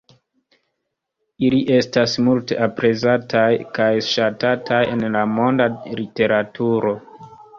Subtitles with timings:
[1.49, 3.45] Ili estas multe aprezataj
[3.77, 5.71] kaj ŝatataj en la monda
[6.03, 6.95] literaturo.